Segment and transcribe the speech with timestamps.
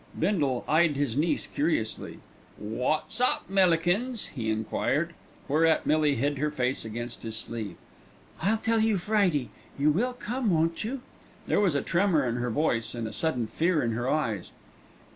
[0.17, 2.21] Bindle eyed his niece curiously.
[2.57, 5.13] "Wot's up, Millikins?" he enquired;
[5.47, 7.75] whereat Millie hid her face against his sleeve.
[8.41, 9.49] "I'll tell 'you Friday.
[9.77, 11.01] You will come, won't you?"
[11.45, 14.51] There was a tremor in her voice, and a sudden fear in her eyes.